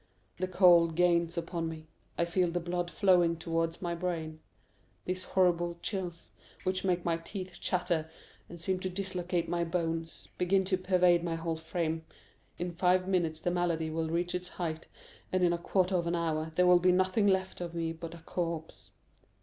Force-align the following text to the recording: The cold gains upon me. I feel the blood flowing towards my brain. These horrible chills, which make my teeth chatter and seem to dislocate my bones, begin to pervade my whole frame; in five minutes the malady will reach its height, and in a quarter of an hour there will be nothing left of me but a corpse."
The 0.37 0.47
cold 0.47 0.95
gains 0.95 1.37
upon 1.37 1.69
me. 1.69 1.85
I 2.17 2.25
feel 2.25 2.49
the 2.49 2.59
blood 2.59 2.89
flowing 2.89 3.35
towards 3.37 3.83
my 3.83 3.93
brain. 3.93 4.39
These 5.05 5.25
horrible 5.25 5.77
chills, 5.83 6.31
which 6.63 6.83
make 6.83 7.05
my 7.05 7.17
teeth 7.17 7.59
chatter 7.61 8.09
and 8.49 8.59
seem 8.59 8.79
to 8.79 8.89
dislocate 8.89 9.47
my 9.47 9.63
bones, 9.63 10.27
begin 10.39 10.65
to 10.65 10.77
pervade 10.79 11.23
my 11.23 11.35
whole 11.35 11.55
frame; 11.55 12.03
in 12.57 12.71
five 12.71 13.07
minutes 13.07 13.41
the 13.41 13.51
malady 13.51 13.91
will 13.91 14.09
reach 14.09 14.33
its 14.33 14.49
height, 14.49 14.87
and 15.31 15.43
in 15.43 15.53
a 15.53 15.59
quarter 15.59 15.93
of 15.95 16.07
an 16.07 16.15
hour 16.15 16.51
there 16.55 16.65
will 16.65 16.79
be 16.79 16.91
nothing 16.91 17.27
left 17.27 17.61
of 17.61 17.75
me 17.75 17.93
but 17.93 18.15
a 18.15 18.23
corpse." 18.25 18.89